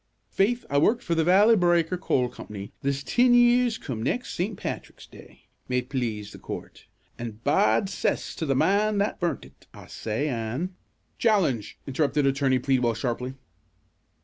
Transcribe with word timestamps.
"Faith, 0.31 0.65
I 0.67 0.79
worked 0.79 1.03
for 1.03 1.13
the 1.13 1.23
Valley 1.23 1.55
Breaker 1.55 1.95
Coal 1.95 2.27
Company 2.27 2.71
this 2.81 3.03
tin 3.03 3.35
years 3.35 3.77
come 3.77 4.01
next 4.01 4.33
St. 4.33 4.57
Patrick's 4.57 5.05
day, 5.05 5.43
may 5.69 5.77
it 5.77 5.89
plase 5.89 6.31
the 6.31 6.39
coort, 6.39 6.87
an' 7.19 7.39
bad 7.43 7.87
'cess 7.87 8.33
to 8.37 8.47
the 8.47 8.55
man 8.55 8.97
that 8.97 9.19
burnt 9.19 9.45
it, 9.45 9.67
I 9.75 9.85
say, 9.85 10.27
an'" 10.27 10.73
"Challenge!" 11.19 11.77
interrupted 11.85 12.25
Attorney 12.25 12.57
Pleadwell, 12.57 12.95
sharply. 12.95 13.35